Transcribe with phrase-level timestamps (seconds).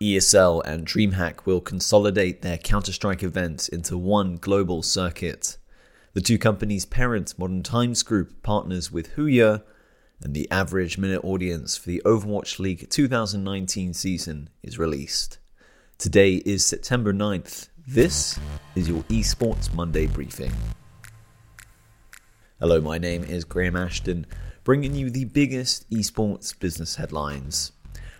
[0.00, 5.56] ESL and DreamHack will consolidate their Counter Strike events into one global circuit.
[6.12, 9.64] The two companies' parent, Modern Times Group, partners with Huya,
[10.22, 15.38] and the average minute audience for the Overwatch League 2019 season is released.
[15.98, 17.68] Today is September 9th.
[17.84, 18.38] This
[18.76, 20.52] is your Esports Monday briefing.
[22.60, 24.26] Hello, my name is Graham Ashton,
[24.62, 27.72] bringing you the biggest esports business headlines.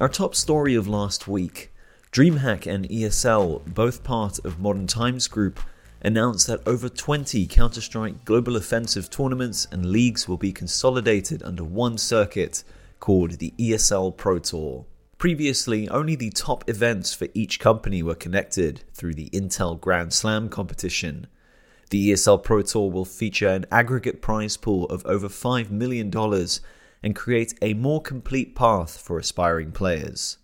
[0.00, 1.70] Our top story of last week
[2.10, 5.60] DreamHack and ESL, both part of Modern Times Group,
[6.00, 11.62] announced that over 20 Counter Strike Global Offensive tournaments and leagues will be consolidated under
[11.62, 12.64] one circuit
[12.98, 14.86] called the ESL Pro Tour.
[15.18, 20.48] Previously, only the top events for each company were connected through the Intel Grand Slam
[20.48, 21.26] competition.
[21.90, 26.10] The ESL Pro Tour will feature an aggregate prize pool of over $5 million
[27.02, 30.38] and create a more complete path for aspiring players.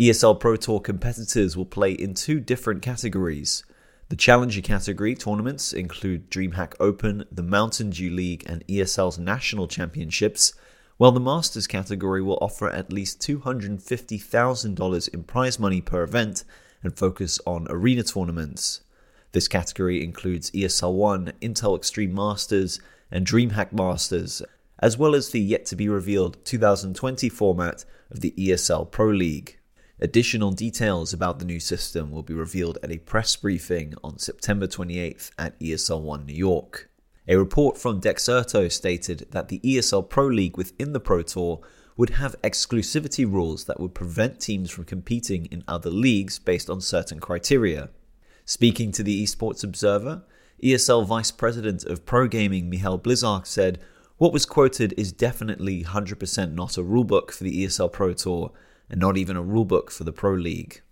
[0.00, 3.64] ESL Pro Tour competitors will play in two different categories.
[4.08, 10.52] The Challenger category tournaments include DreamHack Open, the Mountain Dew League, and ESL's National Championships,
[10.96, 16.44] while the Masters category will offer at least $250,000 in prize money per event
[16.82, 18.82] and focus on arena tournaments.
[19.32, 24.42] This category includes ESL One, Intel Extreme Masters, and DreamHack Masters,
[24.84, 29.58] as well as the yet to be revealed 2020 format of the ESL Pro League.
[29.98, 34.66] Additional details about the new system will be revealed at a press briefing on September
[34.66, 36.90] 28th at ESL One New York.
[37.26, 41.62] A report from Dexerto stated that the ESL Pro League within the Pro Tour
[41.96, 46.82] would have exclusivity rules that would prevent teams from competing in other leagues based on
[46.82, 47.88] certain criteria.
[48.44, 50.24] Speaking to the Esports Observer,
[50.62, 53.80] ESL Vice President of Pro Gaming Michal Blicharz said
[54.16, 58.52] what was quoted is definitely 100% not a rulebook for the ESL Pro Tour
[58.88, 60.82] and not even a rulebook for the Pro League.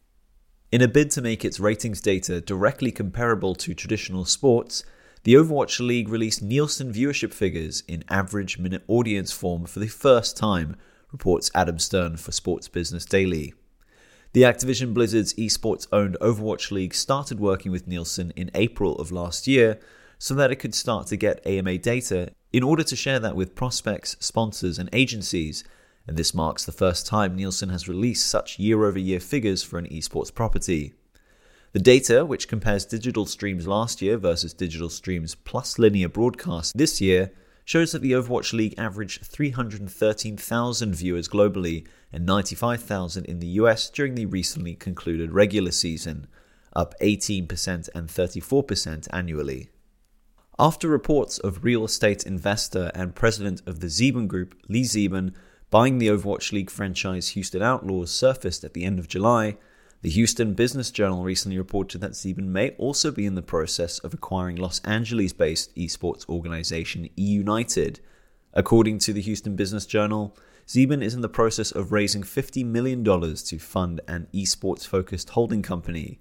[0.72, 4.84] In a bid to make its ratings data directly comparable to traditional sports,
[5.24, 10.36] the Overwatch League released Nielsen viewership figures in average minute audience form for the first
[10.36, 10.76] time,
[11.12, 13.54] reports Adam Stern for Sports Business Daily.
[14.32, 19.46] The Activision Blizzard's esports owned Overwatch League started working with Nielsen in April of last
[19.46, 19.78] year
[20.18, 23.54] so that it could start to get AMA data in order to share that with
[23.54, 25.64] prospects, sponsors, and agencies,
[26.06, 29.78] and this marks the first time Nielsen has released such year over year figures for
[29.78, 30.92] an esports property.
[31.72, 37.00] The data, which compares digital streams last year versus digital streams plus linear broadcast this
[37.00, 37.32] year,
[37.64, 44.14] shows that the Overwatch League averaged 313,000 viewers globally and 95,000 in the US during
[44.14, 46.26] the recently concluded regular season,
[46.74, 49.70] up 18% and 34% annually.
[50.62, 55.34] After reports of real estate investor and president of the Zieben Group, Lee Zieben,
[55.70, 59.56] buying the Overwatch League franchise Houston Outlaws surfaced at the end of July,
[60.02, 64.14] the Houston Business Journal recently reported that Zieben may also be in the process of
[64.14, 67.98] acquiring Los Angeles based esports organization E United.
[68.54, 70.36] According to the Houston Business Journal,
[70.68, 75.62] Zieben is in the process of raising $50 million to fund an esports focused holding
[75.62, 76.20] company.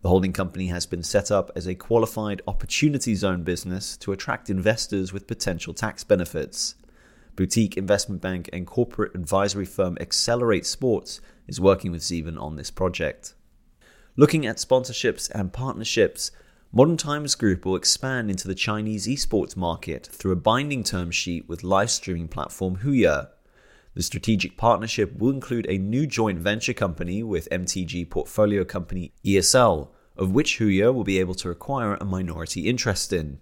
[0.00, 4.48] The holding company has been set up as a qualified opportunity zone business to attract
[4.48, 6.76] investors with potential tax benefits.
[7.34, 12.70] Boutique investment bank and corporate advisory firm Accelerate Sports is working with Zieben on this
[12.70, 13.34] project.
[14.16, 16.30] Looking at sponsorships and partnerships,
[16.72, 21.48] Modern Times Group will expand into the Chinese esports market through a binding term sheet
[21.48, 23.30] with live streaming platform Huya.
[23.98, 29.88] The strategic partnership will include a new joint venture company with MTG portfolio company ESL,
[30.16, 33.40] of which Huya will be able to acquire a minority interest in.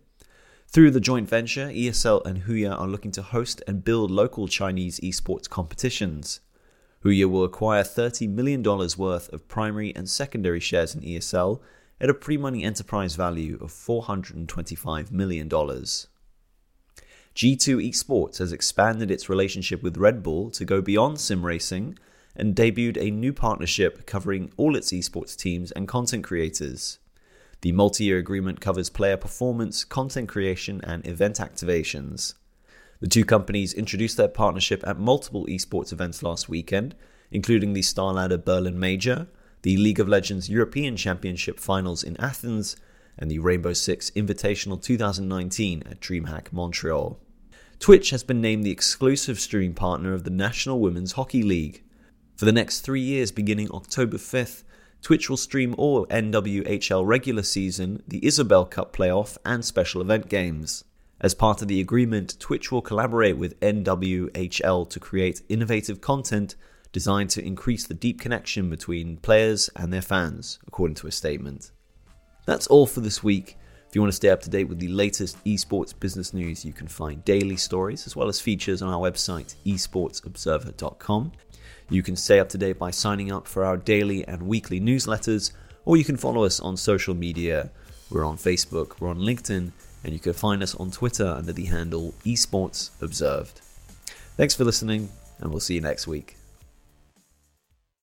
[0.67, 4.99] Through the joint venture, ESL and Huya are looking to host and build local Chinese
[5.01, 6.41] esports competitions.
[7.05, 11.61] Huya will acquire $30 million worth of primary and secondary shares in ESL
[12.01, 15.51] at a pre money enterprise value of $425 million.
[17.37, 21.99] G2 Esports has expanded its relationship with Red Bull to go beyond sim racing
[22.35, 26.99] and debuted a new partnership covering all its esports teams and content creators.
[27.61, 32.33] The multi year agreement covers player performance, content creation, and event activations.
[33.01, 36.95] The two companies introduced their partnership at multiple esports events last weekend,
[37.31, 39.27] including the StarLadder Berlin Major,
[39.61, 42.77] the League of Legends European Championship Finals in Athens,
[43.19, 47.19] and the Rainbow Six Invitational 2019 at DreamHack Montreal.
[47.79, 51.83] Twitch has been named the exclusive streaming partner of the National Women's Hockey League.
[52.37, 54.65] For the next three years, beginning October 5th,
[55.03, 60.85] Twitch will stream all NWHL regular season, the Isobel Cup playoff, and special event games.
[61.21, 66.57] As part of the agreement, Twitch will collaborate with NWHL to create innovative content
[66.93, 71.71] designed to increase the deep connection between players and their fans, according to a statement.
[72.47, 73.57] That's all for this week.
[73.97, 76.75] If you want to stay up to date with the latest esports business news, you
[76.75, 81.33] can find daily stories as well as features on our website, esportsobserver.com.
[81.89, 85.53] You can stay up to date by signing up for our daily and weekly newsletters,
[85.87, 87.71] or you can follow us on social media.
[88.11, 89.73] We're on Facebook, we're on LinkedIn,
[90.05, 93.63] and you can find us on Twitter under the handle esportsobserved.
[94.37, 95.09] Thanks for listening,
[95.39, 96.37] and we'll see you next week.